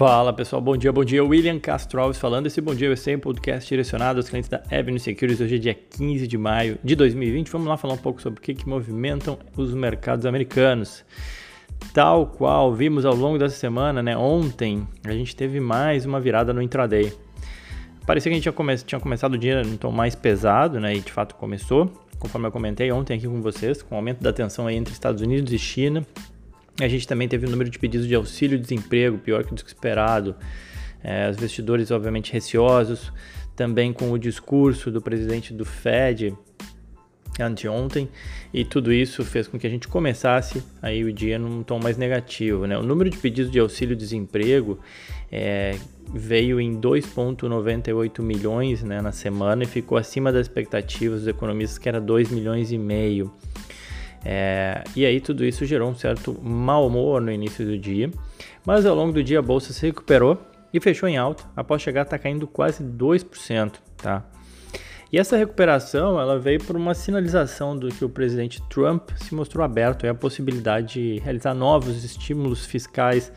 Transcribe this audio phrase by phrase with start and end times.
[0.00, 1.22] Fala pessoal, bom dia, bom dia.
[1.22, 2.46] William Castro Alves falando.
[2.46, 5.42] Esse Bom Dia USA, um podcast direcionado aos clientes da Avenue Securities.
[5.42, 7.50] Hoje é dia 15 de maio de 2020.
[7.50, 11.04] Vamos lá falar um pouco sobre o que, que movimentam os mercados americanos.
[11.92, 14.16] Tal qual vimos ao longo dessa semana, né?
[14.16, 17.12] Ontem a gente teve mais uma virada no intraday.
[18.06, 20.94] Parecia que a gente tinha, come tinha começado o dia num tom mais pesado, né?
[20.94, 24.32] E de fato começou, conforme eu comentei ontem aqui com vocês, com o aumento da
[24.32, 26.06] tensão entre Estados Unidos e China
[26.84, 30.34] a gente também teve um número de pedidos de auxílio-desemprego pior que o esperado.
[31.02, 33.12] É, os investidores, obviamente, receosos,
[33.56, 36.34] também com o discurso do presidente do Fed
[37.38, 38.08] anteontem,
[38.52, 41.96] e tudo isso fez com que a gente começasse aí o dia num tom mais
[41.96, 42.66] negativo.
[42.66, 42.76] Né?
[42.76, 44.78] O número de pedidos de auxílio-desemprego
[45.30, 45.76] é,
[46.12, 51.88] veio em 2,98 milhões né, na semana e ficou acima das expectativas dos economistas, que
[51.88, 53.32] era 2 milhões e meio.
[54.24, 58.10] É, e aí tudo isso gerou um certo mau humor no início do dia,
[58.64, 60.38] mas ao longo do dia a bolsa se recuperou
[60.72, 64.24] e fechou em alta, após chegar a estar tá caindo quase 2%, tá?
[65.12, 69.64] E essa recuperação ela veio por uma sinalização do que o presidente Trump se mostrou
[69.64, 73.32] aberto à possibilidade de realizar novos estímulos fiscais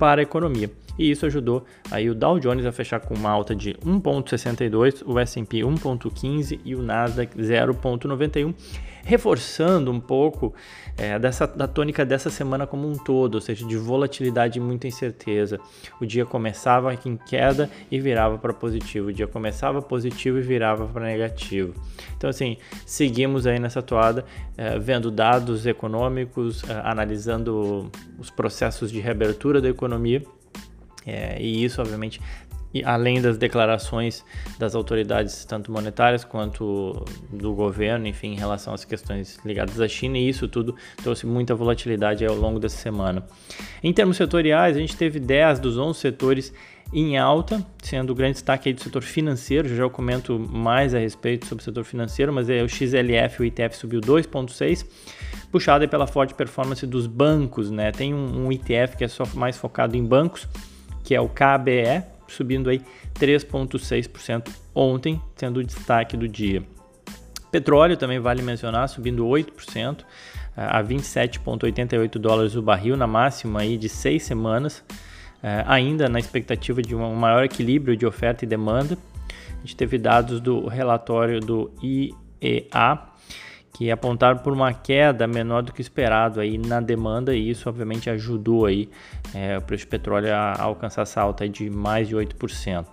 [0.00, 0.68] para a economia.
[0.98, 5.18] E isso ajudou aí o Dow Jones a fechar com uma alta de 1.62, o
[5.18, 8.54] S&P 1.15 e o Nasdaq 0.91
[9.04, 10.54] reforçando um pouco
[10.96, 14.86] é, dessa, da tônica dessa semana como um todo, ou seja, de volatilidade e muita
[14.86, 15.58] incerteza.
[16.00, 20.86] O dia começava em queda e virava para positivo, o dia começava positivo e virava
[20.86, 21.74] para negativo.
[22.16, 24.24] Então, assim, seguimos aí nessa toada,
[24.56, 30.22] é, vendo dados econômicos, é, analisando os processos de reabertura da economia.
[31.06, 32.20] É, e isso, obviamente,
[32.84, 34.24] além das declarações
[34.58, 40.16] das autoridades, tanto monetárias quanto do governo, enfim, em relação às questões ligadas à China,
[40.16, 43.26] e isso tudo trouxe muita volatilidade ao longo dessa semana.
[43.82, 46.54] Em termos setoriais, a gente teve 10 dos 11 setores
[46.94, 50.98] em alta, sendo o grande destaque aí do setor financeiro, já, eu comento mais a
[50.98, 54.86] respeito sobre o setor financeiro, mas é o XLF, o ITF subiu 2,6%,
[55.50, 57.92] puxado pela forte performance dos bancos, né?
[57.92, 60.46] Tem um, um ITF que é só mais focado em bancos,
[61.02, 62.80] que é o KBE, subindo aí
[63.14, 66.62] 3,6% ontem, sendo o destaque do dia.
[67.50, 70.04] Petróleo também vale mencionar, subindo 8%
[70.56, 74.84] a 27,88 dólares o barril, na máxima aí de seis semanas,
[75.42, 78.96] eh, ainda na expectativa de um maior equilíbrio de oferta e demanda.
[79.50, 83.11] A gente teve dados do relatório do IEA,
[83.72, 88.10] que apontaram por uma queda menor do que esperado aí na demanda e isso obviamente
[88.10, 88.88] ajudou aí
[89.34, 92.86] é, o preço do petróleo a, alcançar essa alta de mais de 8%.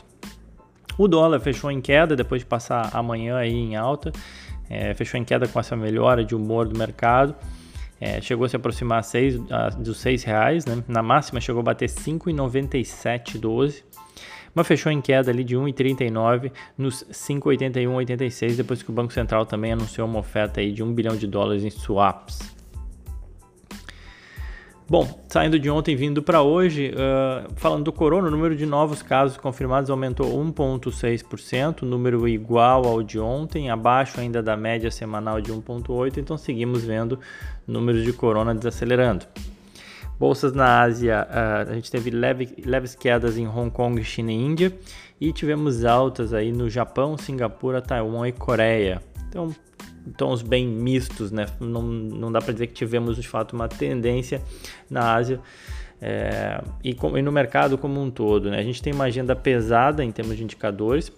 [0.97, 4.11] O dólar fechou em queda depois de passar amanhã aí em alta,
[4.69, 7.35] é, fechou em queda com essa melhora de humor do mercado,
[7.99, 10.81] é, chegou a se aproximar seis, a, dos 6 reais, né?
[10.87, 13.83] na máxima chegou a bater 5,9712
[14.53, 19.73] mas fechou em queda ali de 1,39 nos 5,81,86 depois que o Banco Central também
[19.73, 22.59] anunciou uma oferta aí de 1 bilhão de dólares em swaps.
[24.89, 29.03] Bom, saindo de ontem vindo para hoje, uh, falando do corona, o número de novos
[29.03, 35.53] casos confirmados aumentou 1,6%, número igual ao de ontem, abaixo ainda da média semanal de
[35.53, 37.19] 1,8%, então seguimos vendo
[37.67, 39.27] números de corona desacelerando.
[40.19, 44.35] Bolsas na Ásia, uh, a gente teve leve, leves quedas em Hong Kong, China e
[44.35, 44.77] Índia.
[45.19, 49.01] E tivemos altas aí no Japão, Singapura, Taiwan e Coreia.
[49.29, 49.55] Então,
[50.17, 51.45] tons bem mistos, né?
[51.59, 54.41] Não, não dá para dizer que tivemos de fato uma tendência
[54.89, 55.39] na Ásia
[56.01, 58.49] é, e, com, e, no mercado como um todo.
[58.49, 58.59] Né?
[58.59, 61.11] A gente tem uma agenda pesada em termos de indicadores.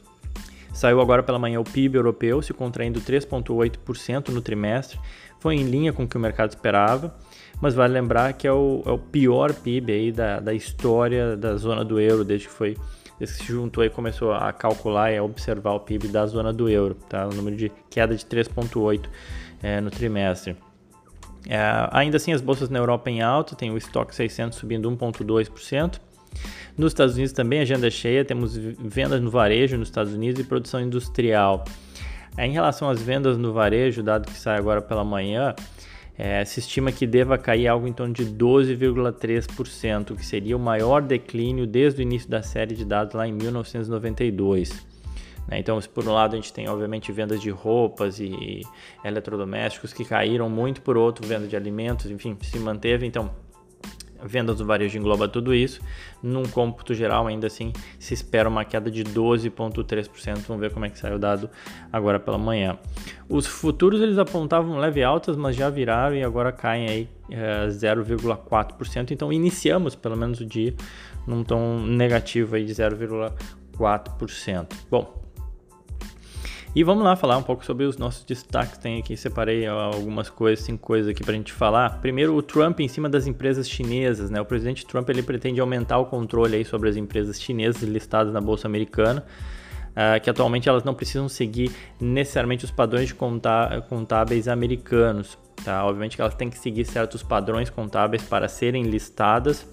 [0.73, 4.99] Saiu agora pela manhã o PIB europeu se contraindo 3,8% no trimestre,
[5.39, 7.13] foi em linha com o que o mercado esperava
[7.61, 11.55] mas vale lembrar que é o, é o pior PIB aí da, da história da
[11.55, 12.75] zona do euro, desde que foi
[13.19, 16.51] desde que se juntou e começou a calcular e a observar o PIB da zona
[16.51, 17.27] do euro, tá?
[17.27, 19.07] o número de queda de 3,8
[19.61, 20.57] é, no trimestre.
[21.47, 21.59] É,
[21.91, 25.99] ainda assim, as bolsas na Europa em alta, tem o estoque 600 subindo 1,2%.
[26.75, 30.81] Nos Estados Unidos também agenda cheia, temos vendas no varejo nos Estados Unidos e produção
[30.81, 31.63] industrial.
[32.35, 35.53] É, em relação às vendas no varejo, dado que sai agora pela manhã,
[36.23, 41.01] é, se estima que deva cair algo em torno de 12,3%, que seria o maior
[41.01, 44.85] declínio desde o início da série de dados lá em 1992.
[45.47, 45.57] Né?
[45.57, 48.61] Então, por um lado, a gente tem obviamente vendas de roupas e
[49.03, 53.07] eletrodomésticos que caíram muito, por outro, venda de alimentos, enfim, se manteve.
[53.07, 53.31] Então,
[54.23, 55.81] vendas do varejo engloba tudo isso.
[56.21, 60.37] Num cômputo geral, ainda assim, se espera uma queda de 12,3%.
[60.47, 61.49] Vamos ver como é que sai o dado
[61.91, 62.77] agora pela manhã.
[63.27, 69.11] Os futuros eles apontavam leve altas, mas já viraram e agora caem aí é, 0,4%.
[69.11, 70.73] Então iniciamos pelo menos o dia
[71.25, 74.67] num tom negativo aí de 0,4%.
[74.89, 75.21] Bom,
[76.73, 78.77] e vamos lá falar um pouco sobre os nossos destaques.
[78.77, 81.99] Tem aqui, separei algumas coisas, cinco coisas aqui para a gente falar.
[81.99, 84.29] Primeiro, o Trump em cima das empresas chinesas.
[84.29, 84.39] Né?
[84.39, 88.39] O presidente Trump ele pretende aumentar o controle aí sobre as empresas chinesas listadas na
[88.39, 89.25] Bolsa Americana.
[89.91, 91.69] Uh, que atualmente elas não precisam seguir
[91.99, 93.15] necessariamente os padrões de
[93.89, 95.37] contábeis americanos.
[95.65, 95.83] Tá?
[95.83, 99.67] Obviamente que elas têm que seguir certos padrões contábeis para serem listadas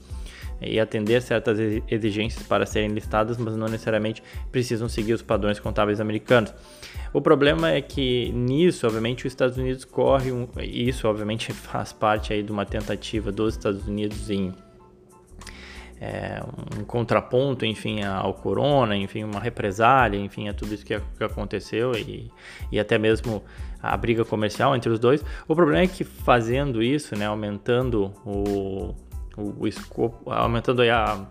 [0.61, 1.59] e atender certas
[1.89, 6.53] exigências para serem listadas, mas não necessariamente precisam seguir os padrões contábeis americanos.
[7.13, 12.33] O problema é que nisso, obviamente, os Estados Unidos corre um, isso, obviamente, faz parte
[12.33, 14.53] aí de uma tentativa dos Estados Unidos em
[16.01, 16.41] é,
[16.79, 21.93] um contraponto, enfim, ao corona, enfim, uma represália, enfim, a tudo isso que, que aconteceu
[21.93, 22.31] e,
[22.71, 23.43] e até mesmo
[23.83, 25.25] a briga comercial entre os dois.
[25.47, 28.95] O problema é que fazendo isso, né, aumentando o,
[29.39, 31.27] o, escopo, aumentando a,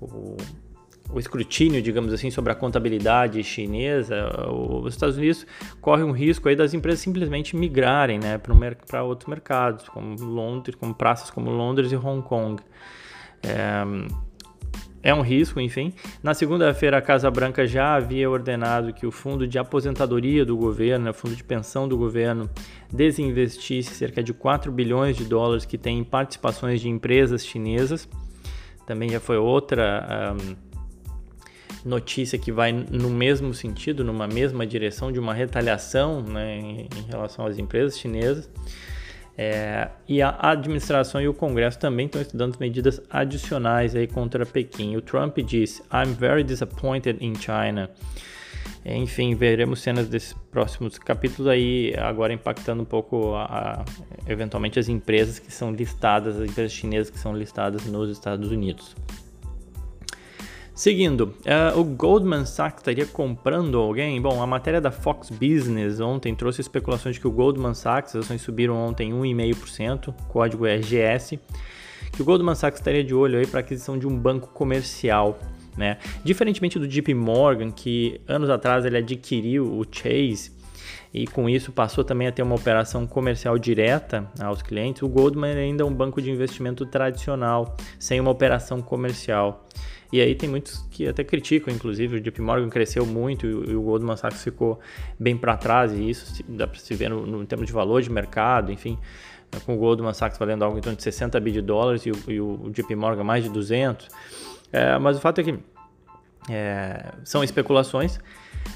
[0.00, 0.36] o,
[1.12, 5.46] o escrutínio, digamos assim, sobre a contabilidade chinesa, os Estados Unidos
[5.80, 10.94] correm um risco aí das empresas simplesmente migrarem né, para outros mercados, como Londres, como
[10.94, 12.62] praças como Londres e Hong Kong.
[13.42, 13.84] É,
[15.02, 15.92] é um risco, enfim.
[16.22, 21.10] Na segunda-feira, a Casa Branca já havia ordenado que o fundo de aposentadoria do governo,
[21.10, 22.50] o fundo de pensão do governo,
[22.92, 28.08] desinvestisse cerca de 4 bilhões de dólares que tem participações de empresas chinesas.
[28.86, 30.56] Também já foi outra um,
[31.88, 37.02] notícia que vai no mesmo sentido, numa mesma direção de uma retaliação né, em, em
[37.08, 38.50] relação às empresas chinesas.
[39.36, 44.96] É, e a administração e o Congresso também estão estudando medidas adicionais aí contra Pequim.
[44.96, 47.88] O Trump disse: I'm very disappointed in China.
[48.84, 53.84] Enfim, veremos cenas desses próximos capítulos aí, agora impactando um pouco, a, a,
[54.26, 58.96] eventualmente, as empresas que são listadas, as empresas chinesas que são listadas nos Estados Unidos.
[60.80, 64.18] Seguindo, uh, o Goldman Sachs estaria comprando alguém?
[64.18, 68.24] Bom, a matéria da Fox Business ontem trouxe especulações de que o Goldman Sachs, as
[68.24, 71.38] ações subiram ontem 1,5%, código é GS,
[72.10, 75.38] que o Goldman Sachs estaria de olho aí para aquisição de um banco comercial.
[75.76, 75.98] Né?
[76.24, 80.50] Diferentemente do JP Morgan, que anos atrás ele adquiriu o Chase
[81.12, 85.58] e com isso passou também a ter uma operação comercial direta aos clientes, o Goldman
[85.58, 89.66] ainda é um banco de investimento tradicional, sem uma operação comercial.
[90.12, 93.82] E aí tem muitos que até criticam, inclusive, o JP Morgan cresceu muito e o
[93.82, 94.80] Goldman Sachs ficou
[95.18, 98.10] bem para trás, e isso dá para se ver no, no termos de valor de
[98.10, 98.98] mercado, enfim,
[99.64, 102.16] com o Goldman Sachs valendo algo em torno de 60 bi de dólares e o,
[102.28, 104.08] e o JP Morgan mais de 200.
[104.72, 105.58] É, mas o fato é que
[106.48, 108.18] é, são especulações.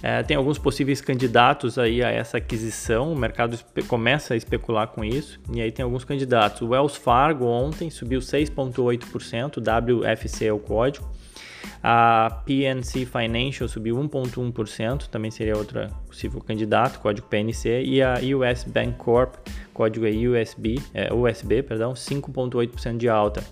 [0.02, 3.58] É, tem alguns possíveis candidatos aí a essa aquisição, o mercado
[3.88, 6.62] começa a especular com isso, e aí tem alguns candidatos.
[6.62, 11.08] O Wells Fargo ontem subiu 6,8%, WFC é o código.
[11.86, 17.82] A PNC Financial subiu 1,1%, também seria outra possível candidato, código PNC.
[17.84, 19.34] E a US Bank Corp,
[19.75, 23.44] código é USB, é, USB, perdão, 5,8% de alta.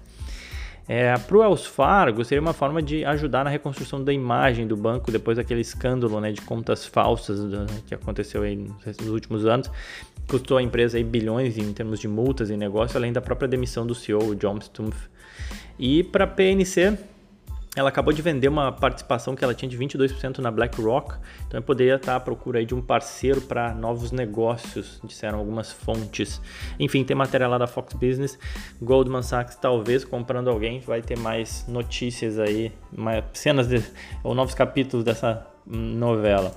[0.88, 4.79] É, para o Wells Fargo, seria uma forma de ajudar na reconstrução da imagem do
[4.79, 8.40] banco depois daquele escândalo né, de contas falsas do, que aconteceu
[8.99, 9.70] nos últimos anos.
[10.26, 13.86] Custou a empresa aí bilhões em termos de multas e negócio, além da própria demissão
[13.86, 15.10] do CEO, John Stumpf.
[15.79, 16.96] E para a PNC,
[17.74, 21.14] ela acabou de vender uma participação que ela tinha de 22% na BlackRock,
[21.46, 26.41] então eu poderia estar à procura de um parceiro para novos negócios, disseram algumas fontes.
[26.79, 28.38] Enfim, tem matéria lá da Fox Business,
[28.81, 33.82] Goldman Sachs talvez comprando alguém, vai ter mais notícias aí, mais cenas de,
[34.22, 36.55] ou novos capítulos dessa novela.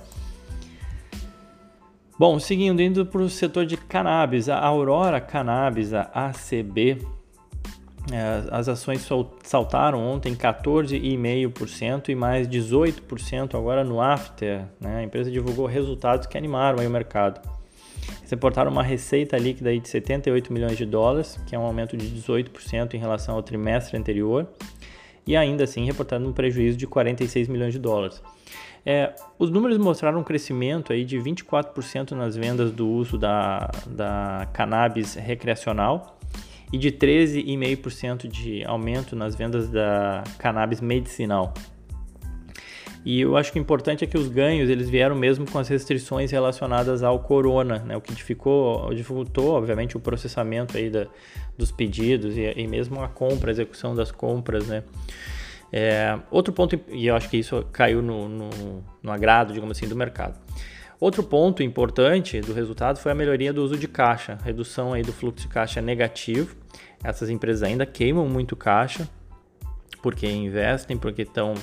[2.18, 7.06] Bom, seguindo, indo para o setor de cannabis, a Aurora Cannabis, a ACB,
[8.52, 9.06] as ações
[9.42, 14.64] saltaram ontem 14,5% e mais 18% agora no after.
[14.80, 14.98] Né?
[14.98, 17.40] A empresa divulgou resultados que animaram o mercado.
[18.18, 22.06] Eles reportaram uma receita líquida de 78 milhões de dólares, que é um aumento de
[22.08, 24.48] 18% em relação ao trimestre anterior,
[25.26, 28.22] e ainda assim reportando um prejuízo de 46 milhões de dólares.
[28.84, 34.46] É, os números mostraram um crescimento aí de 24% nas vendas do uso da, da
[34.52, 36.16] cannabis recreacional,
[36.72, 41.54] e de 13,5% de aumento nas vendas da cannabis medicinal.
[43.06, 45.68] E eu acho que o importante é que os ganhos eles vieram mesmo com as
[45.68, 47.96] restrições relacionadas ao corona, né?
[47.96, 51.06] o que dificultou, dificultou obviamente, o processamento aí da,
[51.56, 54.66] dos pedidos e, e, mesmo a compra, a execução das compras.
[54.66, 54.82] Né?
[55.72, 58.50] É, outro ponto, e eu acho que isso caiu no, no,
[59.00, 60.36] no agrado, digamos assim, do mercado.
[60.98, 65.12] Outro ponto importante do resultado foi a melhoria do uso de caixa, redução aí do
[65.12, 66.56] fluxo de caixa negativo.
[67.04, 69.08] Essas empresas ainda queimam muito caixa
[70.02, 71.54] porque investem, porque estão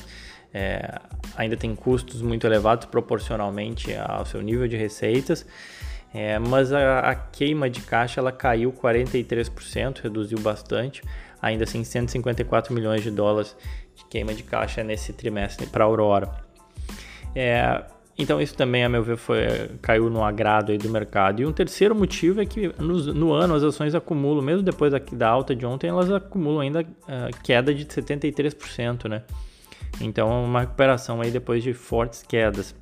[0.53, 0.99] é,
[1.35, 5.45] ainda tem custos muito elevados proporcionalmente ao seu nível de receitas.
[6.13, 11.01] É, mas a, a, queima de caixa ela caiu 43%, reduziu bastante,
[11.41, 13.57] ainda assim 154 milhões de dólares
[13.95, 16.29] de queima de caixa nesse trimestre para a Aurora.
[17.35, 17.83] É,
[18.17, 21.41] então isso também, a meu ver, foi, caiu no agrado do mercado.
[21.41, 24.99] E um terceiro motivo é que no, no ano as ações acumulam, mesmo depois da,
[24.99, 29.23] da alta de ontem, elas acumulam ainda uh, queda de 73%, né?
[29.99, 32.75] Então uma recuperação aí depois de fortes quedas.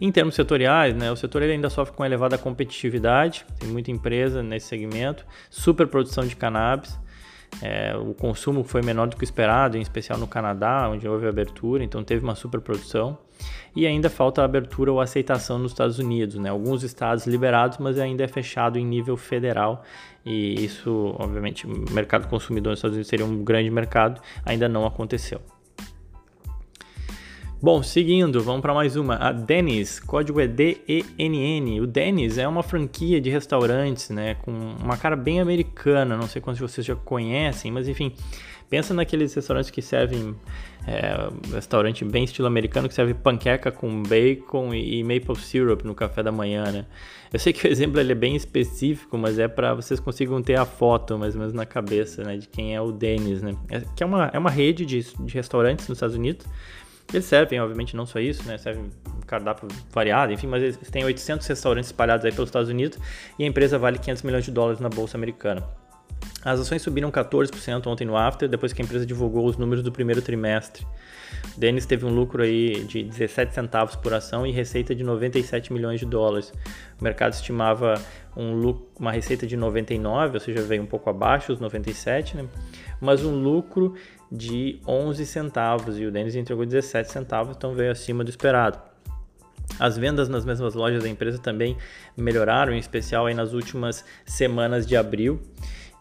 [0.00, 4.68] Em termos setoriais, né, o setor ainda sofre com elevada competitividade, tem muita empresa nesse
[4.68, 6.96] segmento, superprodução de cannabis,
[7.62, 11.82] é, o consumo foi menor do que esperado, em especial no Canadá, onde houve abertura,
[11.82, 13.18] então teve uma superprodução.
[13.74, 16.48] E ainda falta abertura ou aceitação nos Estados Unidos, né?
[16.48, 19.84] Alguns estados liberados, mas ainda é fechado em nível federal.
[20.24, 24.84] E isso, obviamente, o mercado consumidor nos Estados Unidos seria um grande mercado, ainda não
[24.84, 25.40] aconteceu.
[27.60, 29.16] Bom, seguindo, vamos para mais uma.
[29.16, 31.80] A Dennis, código é D-E-N-N.
[31.80, 36.16] O Dennis é uma franquia de restaurantes, né, com uma cara bem americana.
[36.16, 38.14] Não sei quantos vocês já conhecem, mas enfim,
[38.70, 40.36] pensa naqueles restaurantes que servem
[40.86, 45.96] é, restaurante bem estilo americano que serve panqueca com bacon e, e, maple syrup no
[45.96, 46.86] café da manhã, né?
[47.32, 50.58] Eu sei que o exemplo ele é bem específico, mas é para vocês consigam ter
[50.58, 53.56] a foto mais ou menos na cabeça, né, de quem é o Dennis, né?
[53.68, 56.46] É, que é uma, é uma rede de, de restaurantes nos Estados Unidos
[57.12, 58.58] eles servem, obviamente, não só isso, né?
[58.58, 62.98] Servem um cardápio variado, enfim, mas eles têm 800 restaurantes espalhados aí pelos Estados Unidos
[63.38, 65.66] e a empresa vale 500 milhões de dólares na bolsa americana.
[66.44, 69.90] As ações subiram 14% ontem no after, depois que a empresa divulgou os números do
[69.90, 70.86] primeiro trimestre.
[71.56, 75.98] Dennis teve um lucro aí de 17 centavos por ação e receita de 97 milhões
[75.98, 76.52] de dólares.
[77.00, 77.94] O mercado estimava
[78.36, 82.46] um lucro, uma receita de 99, ou seja, veio um pouco abaixo dos 97, né?
[83.00, 83.94] mas um lucro
[84.30, 88.78] de 11 centavos e o Dennis entregou 17 centavos, então veio acima do esperado.
[89.78, 91.76] As vendas nas mesmas lojas da empresa também
[92.16, 95.40] melhoraram, em especial aí nas últimas semanas de abril.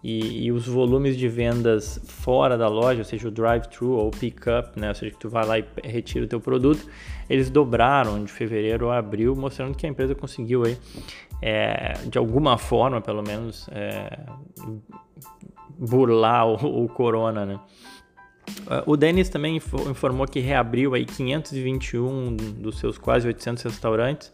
[0.03, 4.79] E, e, os volumes de vendas fora da loja, ou seja, o drive-thru ou pick-up,
[4.79, 6.87] né, ou seja, que tu vai lá e retira o teu produto,
[7.27, 10.77] eles dobraram de fevereiro a abril, mostrando que a empresa conseguiu aí,
[11.41, 14.19] é, de alguma forma, pelo menos, é,
[15.77, 17.59] burlar o, o corona, né?
[18.85, 24.31] O Dennis também informou que reabriu aí 521 dos seus quase 800 restaurantes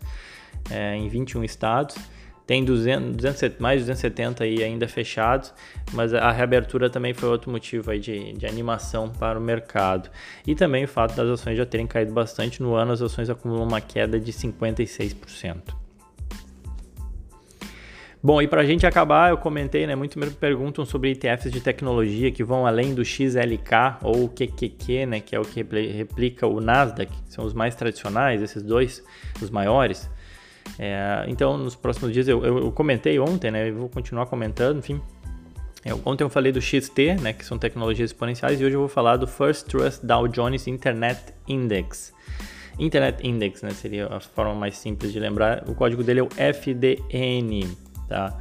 [0.70, 1.96] é, em 21 estados.
[2.46, 5.54] Tem 200, 200, mais de 270 aí ainda fechados,
[5.94, 10.10] mas a reabertura também foi outro motivo aí de, de animação para o mercado.
[10.46, 13.66] E também o fato das ações já terem caído bastante no ano, as ações acumulam
[13.66, 15.84] uma queda de 56%.
[18.26, 19.96] Bom, e para a gente acabar, eu comentei, né?
[19.96, 25.06] Muito me perguntam sobre ETFs de tecnologia que vão além do XLK ou o QQQ,
[25.06, 25.20] né?
[25.20, 29.04] Que é o que replica o Nasdaq, são os mais tradicionais, esses dois,
[29.42, 30.10] os maiores.
[30.80, 33.70] É, então, nos próximos dias, eu, eu, eu, comentei ontem, né?
[33.70, 35.00] Eu vou continuar comentando, enfim.
[35.86, 37.34] Eu, ontem eu falei do XT, né?
[37.34, 41.34] Que são tecnologias exponenciais, e hoje eu vou falar do First Trust Dow Jones Internet
[41.48, 42.14] Index.
[42.80, 43.70] Internet Index, né?
[43.72, 45.64] Seria a forma mais simples de lembrar.
[45.68, 47.68] O código dele é o FDN.
[48.08, 48.38] Tá?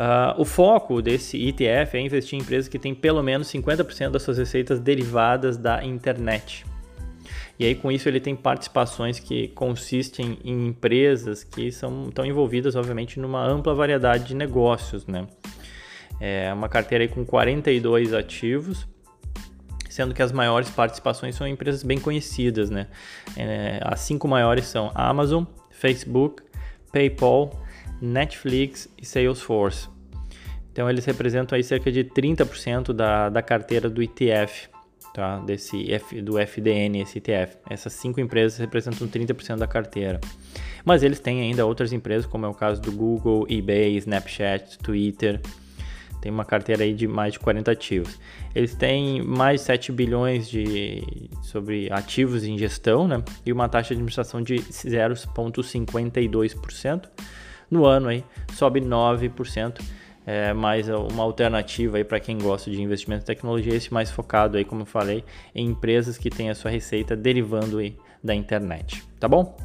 [0.00, 4.22] Uh, o foco desse ETF é investir em empresas que têm pelo menos 50% das
[4.22, 6.64] suas receitas derivadas da internet.
[7.60, 12.74] E aí, com isso, ele tem participações que consistem em empresas que são, estão envolvidas,
[12.74, 15.06] obviamente, numa ampla variedade de negócios.
[15.06, 15.26] Né?
[16.18, 18.88] É uma carteira aí com 42 ativos,
[19.90, 22.70] sendo que as maiores participações são empresas bem conhecidas.
[22.70, 22.86] Né?
[23.36, 26.42] É, as cinco maiores são Amazon, Facebook,
[26.90, 27.62] PayPal,
[28.00, 29.86] Netflix e Salesforce.
[30.72, 34.70] Então eles representam aí cerca de 30% da, da carteira do ETF,
[35.12, 35.38] tá?
[35.38, 37.56] Desse F, do FDN, ETF.
[37.68, 40.20] Essas cinco empresas representam 30% da carteira.
[40.84, 45.40] Mas eles têm ainda outras empresas, como é o caso do Google, eBay, Snapchat, Twitter.
[46.20, 48.20] Tem uma carteira aí de mais de 40 ativos.
[48.54, 51.02] Eles têm mais de 7 bilhões de
[51.42, 53.22] sobre ativos em gestão, né?
[53.44, 57.08] E uma taxa de administração de 0,52%
[57.70, 58.24] no ano aí
[58.54, 59.80] sobe 9%.
[60.26, 64.58] É mais uma alternativa aí para quem gosta de investimento em tecnologia, esse mais focado
[64.58, 65.24] aí, como eu falei,
[65.54, 69.56] em empresas que têm a sua receita derivando aí da internet, tá bom?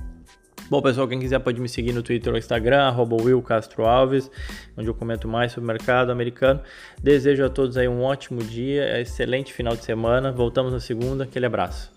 [0.68, 4.32] Bom, pessoal, quem quiser pode me seguir no Twitter ou Instagram, Will Castro Alves,
[4.76, 6.60] onde eu comento mais sobre o mercado americano.
[7.00, 10.32] Desejo a todos aí um ótimo dia, excelente final de semana.
[10.32, 11.26] Voltamos na segunda.
[11.26, 11.95] Aquele abraço.